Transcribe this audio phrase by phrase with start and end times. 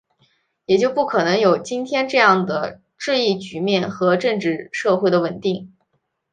[0.65, 5.75] 也就不可能有今天这样的治疫局面和政治社会的稳定